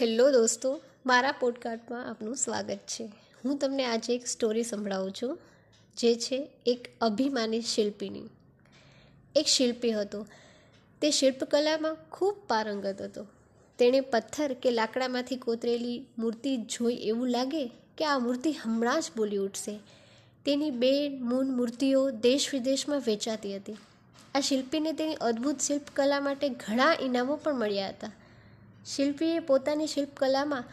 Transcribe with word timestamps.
Hello 0.00 0.30
દોસ્તો, 0.30 0.80
મારા 1.06 1.32
પોડકાસ્ટમાં 1.32 2.10
આપનું 2.10 2.36
સ્વાગત 2.36 2.76
છે. 2.76 3.06
હું 3.44 3.58
તમને 3.58 3.84
આજે 3.84 4.14
એક 4.14 4.26
સ્ટોરી 4.26 4.62
સંભળાવું 4.62 5.12
છું, 5.12 5.38
જે 5.96 6.14
છે 6.14 6.48
એક 6.66 6.88
અભિમાની 7.00 7.60
શિલ્પીની. 7.60 8.22
એક 9.36 9.46
શિલ્પી 9.46 9.92
હતો. 9.92 10.26
તે 11.02 11.10
શિલ્પકલામાં 11.10 11.96
ખૂબ 12.12 12.36
પારંગત 12.48 13.02
હતો. 13.02 13.26
તેણે 13.78 14.00
પથ્થર 14.00 14.52
કે 14.52 14.70
લાકડામાંથી 14.70 15.36
કોતરેલી 15.36 16.06
મૂર્તિ 16.18 16.56
જોઈ 16.56 16.94
એવું 16.94 17.28
લાગે 17.28 17.66
કે 17.98 18.04
આ 18.04 18.18
મૂર્તિ 18.18 18.52
હમણાં 18.52 19.00
જ 19.00 19.04
બોલી 19.16 19.36
ઉઠશે. 19.36 19.80
તેની 20.44 20.70
બે 20.70 21.08
મૂન 21.08 21.56
મૂર્તિઓ 21.56 22.10
દેશ 22.10 22.50
વિદેશમાં 22.52 23.02
વેચાતી 23.06 23.56
હતી. 23.56 23.76
આ 24.34 24.40
શિલ્પીને 24.40 24.92
તેની 24.92 25.14
અદ્ભુત 25.14 25.58
શિલ્પકલા 25.58 26.20
માટે 26.20 26.48
ઘણા 26.48 26.96
ઇનામો 27.00 27.36
પણ 27.36 27.54
મળ્યા 27.54 27.88
હતા. 27.88 28.12
શિલ્પીએ 28.86 29.40
પોતાની 29.40 29.86
શિલ્પકલામાં 29.86 30.64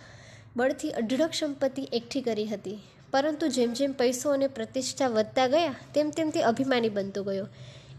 બળથી 0.58 0.92
અઢળક 0.92 1.34
સંપત્તિ 1.34 1.82
એકઠી 1.94 2.22
કરી 2.22 2.48
હતી. 2.48 2.80
પરંતુ 3.12 3.48
જેમ 3.48 3.74
જેમ 3.74 3.92
પૈસો 3.94 4.30
અને 4.30 4.48
પ્રતિષ્ઠા 4.48 5.08
વધતા 5.08 5.48
ગયા, 5.48 5.76
તેમ 5.94 6.10
તેમ 6.10 6.30
તે 6.30 6.42
અભિમાની 6.42 6.90
બનતો 6.90 7.24
ગયો. 7.24 7.48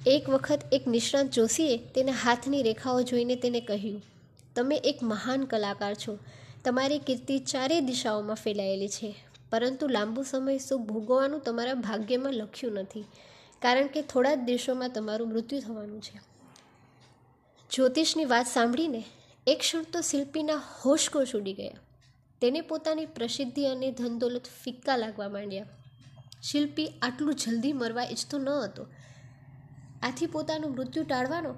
એક 0.07 0.29
વખત 0.29 0.61
એક 0.73 0.89
નિષ્ણાંત 0.89 1.31
જોશીએ 1.31 1.77
તેના 1.77 2.13
હાથની 2.13 2.63
રેખાઓ 2.63 3.03
જોઈને 3.03 3.37
તેને 3.37 3.61
કહ્યું, 3.61 4.03
તમે 4.57 4.77
એક 4.77 5.03
મહાન 5.03 5.45
કલાકાર 5.45 5.95
છો. 5.95 6.19
તમારી 6.65 6.99
કીર્તિ 6.99 7.39
ચારેય 7.39 7.81
દિશાઓમાં 7.81 8.37
ફેલાયેલી 8.37 8.89
છે. 8.89 9.15
પરંતુ 9.51 9.89
લાંબુ 9.89 10.23
સમય 10.23 10.59
સુખ 10.59 10.81
ભોગવવાનું 10.81 11.41
તમારા 11.41 11.75
ભાગ્યમાં 11.75 12.33
લખ્યું 12.33 12.73
નથી, 12.73 13.05
કારણ 13.63 13.87
કે 13.87 14.03
થોડા 14.03 14.35
જ 14.35 14.39
દિવસોમાં 14.39 14.91
તમારું 14.91 15.29
મૃત્યુ 15.29 15.61
થવાનું 15.61 16.03
છે. 16.03 16.21
જ્યોતિષની 17.71 18.25
વાત 18.25 18.47
સાંભળીને 18.47 19.05
એક 19.49 19.59
ક્ષણ 19.59 19.83
તો 19.83 20.01
શિલ્પીના 20.01 20.55
હોશકોશ 20.57 21.37
ઉડી 21.37 21.53
ગયા. 21.53 21.73
તેને 22.41 22.61
પોતાની 22.61 23.07
પ્રસિદ્ધિ 23.07 23.65
અને 23.65 23.91
ધનદોલત 23.91 24.43
ફિક્કા 24.65 24.97
લાગવા 24.97 25.29
માંડ્યા. 25.29 25.67
શિલ્પી 26.43 26.89
આટલું 27.03 27.35
જલ્દી 27.35 27.73
મરવા 27.73 28.05
ઈચ્છતો 28.05 28.39
ન 28.39 28.49
હતો. 28.49 28.87
આથી 30.03 30.27
પોતાનું 30.27 30.71
મૃત્યુ 30.71 31.05
ટાળવાનો 31.05 31.55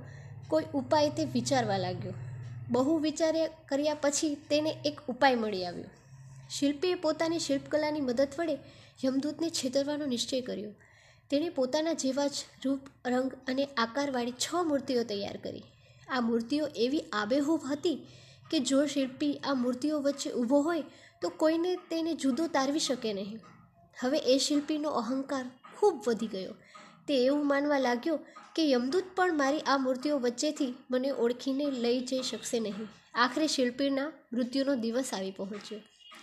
કોઈ 0.49 0.65
ઉપાય 0.75 1.11
તે 1.11 1.25
વિચારવા 1.25 1.77
લાગ્યો. 1.77 2.13
બહુ 2.71 2.99
વિચાર્યા 2.99 3.47
કર્યા 3.47 3.95
પછી 3.95 4.35
તેને 4.35 4.71
એક 4.85 5.01
ઉપાય 5.09 5.35
મળી 5.35 5.65
આવ્યો. 5.65 5.85
શિલ્પીએ 6.51 6.95
પોતાની 6.95 7.39
શિલ્પકલાની 7.39 8.01
મદદ 8.01 8.29
વડે 8.39 8.59
યમદૂતને 9.05 9.51
છેતરવાનો 9.51 10.07
નિશ્ચય 10.07 10.41
કર્યો. 10.41 10.71
તેણે 11.31 11.49
પોતાના 11.49 11.93
જેવા 11.93 12.27
જ 12.27 12.33
રૂપ, 12.65 12.81
રંગ 13.07 13.33
અને 13.49 13.65
આકારવાળી 13.65 14.33
છ 14.33 14.55
મૂર્તિઓ 14.55 15.03
તૈયાર 15.05 15.37
કરી. 15.37 15.63
આ 16.11 16.21
મૂર્તિઓ 16.21 16.67
એવી 16.85 17.05
આબેહૂબ 17.13 17.69
હતી 17.71 17.99
કે 18.51 18.61
જો 18.61 18.81
શિલ્પી 18.87 19.35
આ 19.49 19.55
મૂર્તિઓ 19.55 20.01
વચ્ચે 20.01 20.31
ઊભો 20.33 20.61
હોય 20.63 20.85
તો 21.23 21.29
કોઈને 21.41 21.73
તેને 21.91 22.13
જુદો 22.15 22.47
તારવી 22.47 22.87
શકે 22.89 23.11
નહીં. 23.13 23.41
હવે 23.97 24.19
એ 24.33 24.39
શિલ્પીનો 24.39 24.91
અહંકાર 25.01 25.45
ખૂબ 25.77 25.97
વધી 26.07 26.27
ગયો. 26.27 26.55
તે 27.07 27.15
એવું 27.25 27.47
માનવા 27.47 27.79
લાગ્યો 27.79 28.19
કે 28.57 28.63
યમદૂત 28.71 29.13
પણ 29.17 29.37
મારી 29.37 29.67
આ 29.67 29.79
મૂર્તિઓ 29.79 30.17
વચ્ચેથી 30.19 30.73
મને 30.91 31.11
ઓળખીને 31.25 31.67
લઈ 31.85 32.01
જઈ 32.01 32.23
શકશે 32.23 32.61
નહીં. 32.61 32.89
આખરે 33.15 33.47
શિલ્પીના 33.47 34.09
મૃત્યુનો 34.33 34.75
દિવસ 34.77 35.13
આવી 35.15 35.31
પહોંચ્યો. 35.31 35.81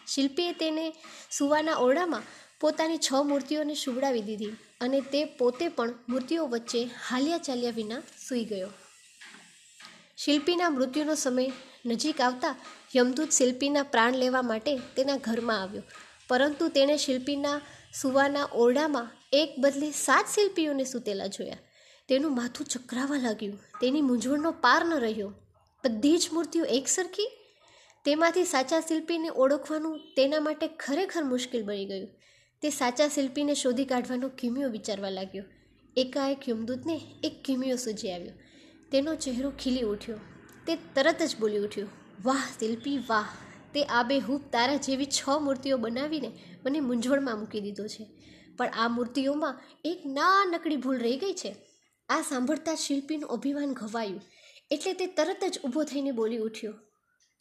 શિલ્પીએ 0.07 0.51
તેને 0.53 0.85
સુવાના 1.31 1.77
ઓરડામાં 1.85 2.27
પોતાની 2.59 2.97
છ 2.97 3.09
મૂર્તિઓને 3.23 3.75
સુવડાવી 3.75 4.21
દીધી 4.21 4.53
અને 4.81 4.99
તે 5.13 5.21
પોતે 5.39 5.65
પણ 5.69 5.95
મૂર્તિઓ 6.09 6.45
વચ્ચે 6.47 6.83
હાલ્યા 7.07 7.37
ચાલ્યા 7.37 7.79
વિના 7.79 8.01
સૂઈ 8.27 8.45
ગયો. 8.45 8.69
શિલ્પીના 10.17 10.69
મૃત્યુનો 10.69 11.15
સમય 11.15 11.51
નજીક 11.85 12.21
આવતા 12.21 12.55
યમદૂત 12.95 13.29
શિલ્પીના 13.29 13.83
પ્રાણ 13.83 14.13
લેવા 14.13 14.41
માટે 14.41 14.77
તેના 14.77 15.17
ઘરમાં 15.17 15.61
આવ્યો. 15.61 15.83
પરંતુ 16.27 16.67
તેણે 16.67 16.97
શિલ્પીના 16.97 17.61
સુવાના 18.01 18.49
ઓરડામાં 18.53 19.11
એક 19.33 19.49
બદલે 19.59 19.91
સાત 19.91 20.25
શિલ્પીઓને 20.35 20.83
સૂતેલા 20.83 21.27
જોયા. 21.27 21.57
તેનું 22.07 22.35
માથું 22.35 22.67
ચક્રાવા 22.67 23.17
લાગ્યું. 23.17 23.59
તેની 23.81 24.01
મૂંઝવણનો 24.01 24.51
પાર 24.51 24.85
ન 24.85 24.93
રહ્યો. 24.93 25.33
બધી 25.85 26.17
જ 26.17 26.29
મૂર્તિઓ 26.33 26.65
એક 26.65 26.87
સરખી 26.87 27.29
તેમાંથી 28.05 28.45
સાચા 28.45 28.79
શિલ્પીને 28.79 29.29
ઓળખવાનું 29.29 29.99
તેના 30.17 30.39
માટે 30.39 30.67
ખરેખર 30.67 31.23
મુશ્કેલ 31.23 31.63
બની 31.63 31.85
ગયું. 31.85 32.07
તે 32.61 32.69
સાચા 32.69 33.07
શિલ્પીને 33.07 33.53
શોધી 33.53 33.85
કાઢવાનો 33.85 34.29
કિમિયો 34.29 34.69
વિચારવા 34.69 35.09
લાગ્યો. 35.09 35.43
એકાએક 35.97 36.49
યમદૂતને 36.49 37.01
એક 37.23 37.43
કિમિયો 37.43 37.75
સૂજી 37.75 38.11
આવ્યો. 38.11 38.33
તેનો 38.91 39.15
ચહેરો 39.15 39.49
ખીલી 39.51 39.81
ઉઠ્યો. 39.81 40.19
તે 40.67 40.75
તરત 40.95 41.21
જ 41.21 41.35
બોલી 41.39 41.57
ઉઠ્યો, 41.57 41.87
વાહ, 42.23 42.43
શિલ્પી, 42.59 42.97
વાહ! 43.09 43.27
તે 43.73 43.83
આબેહૂબ 43.83 44.41
તારા 44.51 44.75
જેવી 44.75 45.05
છ 45.05 45.29
મૂર્તિઓ 45.41 45.77
બનાવીને 45.77 46.29
મને 46.65 46.79
મૂંઝવણમાં 46.79 47.39
મૂકી 47.39 47.61
દીધો 47.61 47.87
છે. 47.87 48.05
પણ 48.57 48.67
આ 48.67 48.87
મૂર્તિઓમાં 48.87 49.59
એક 49.85 50.05
નાનકડી 50.05 50.77
ભૂલ 50.77 50.99
રહી 50.99 51.17
ગઈ 51.17 51.33
છે. 51.33 51.55
આ 52.09 52.21
સાંભળતા 52.21 52.75
શિલ્પીનું 52.75 53.29
અભિમાન 53.29 53.73
ઘવાયું. 53.73 54.21
એટલે 54.71 54.93
તે 54.93 55.07
તરત 55.07 55.43
જ 55.51 55.59
ઊભો 55.63 55.83
થઈને 55.83 56.11
બોલી 56.11 56.37
ઉઠ્યો, 56.37 56.73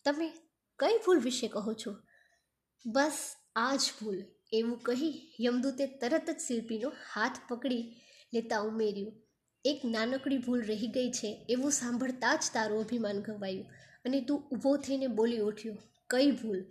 તમે 0.04 0.28
કઈ 0.78 0.98
ભૂલ 1.06 1.20
વિશે 1.20 1.48
કહો 1.48 1.72
છો? 1.72 1.94
બસ, 2.86 3.36
આ 3.56 3.76
જ 3.76 3.92
ભૂલ. 4.02 4.18
એવું 4.52 4.78
કહી 4.78 5.36
યમદૂતે 5.40 5.86
તરત 5.86 6.30
જ 6.30 6.40
શિલ્પીનો 6.40 6.88
હાથ 7.14 7.38
પકડી 7.48 7.82
લેતા 8.34 8.60
ઉમેર્યું. 8.60 9.25
એક 9.66 9.80
નાનકડી 9.84 10.38
ભૂલ 10.38 10.62
રહી 10.62 10.86
ગઈ 10.86 11.10
છે 11.10 11.46
એવું 11.48 11.70
સાંભળતા 11.70 12.36
જ 12.36 12.42
તારું 12.52 12.80
અભિમાન 12.80 13.20
ઘવાયું 13.20 13.66
અને 14.04 14.20
તું 14.20 14.48
ઊભો 14.48 14.76
થઈને 14.76 15.06
બોલી 15.06 15.38
ઉઠ્યો, 15.38 15.76
કઈ 16.10 16.30
ભૂલ? 16.30 16.64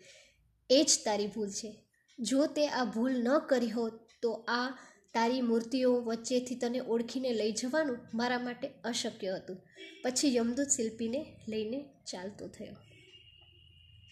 એ 0.69 0.83
જ 0.83 0.99
તારી 1.05 1.27
ભૂલ 1.27 1.49
છે. 1.49 1.75
જો 2.19 2.45
તે 2.45 2.67
આ 2.67 2.83
ભૂલ 2.83 3.11
ન 3.11 3.39
કરી 3.39 3.69
હોત, 3.69 3.99
તો 4.21 4.31
આ 4.31 4.69
તારી 5.13 5.41
મૂર્તિઓ 5.41 6.01
વચ્ચેથી 6.01 6.55
તને 6.55 6.79
ઓળખીને 6.79 7.33
લઈ 7.33 7.51
જવાનું 7.51 7.97
મારા 8.13 8.39
માટે 8.39 8.67
અશક્ય 8.83 9.35
હતું. 9.35 9.57
પછી 10.03 10.35
યમદૂત 10.35 10.67
શિલ્પીને 10.67 11.25
લઈને 11.49 11.85
ચાલતો 12.11 12.47
થયો. 12.47 12.75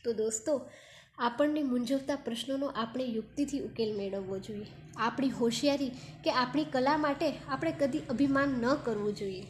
તો 0.03 0.13
દોસ્તો 0.13 0.69
આપણને 1.18 1.63
મૂંઝવતા 1.63 2.16
પ્રશ્નોનો 2.16 2.68
આપણે 2.75 3.03
યુક્તિથી 3.03 3.59
ઉકેલ 3.59 3.97
મેળવવો 3.97 4.38
જોઈએ. 4.38 4.66
આપણી 4.97 5.29
હોશિયારી 5.29 5.91
કે 6.24 6.31
આપણી 6.31 6.63
કલા 6.63 6.97
માટે 6.97 7.34
આપણે 7.50 7.72
કદી 7.72 8.00
અભિમાન 8.09 8.50
ન 8.50 8.75
કરવું 8.75 9.16
જોઈએ. 9.16 9.46